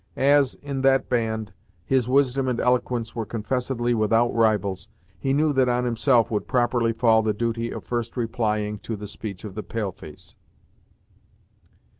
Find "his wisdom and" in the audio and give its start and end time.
1.85-2.59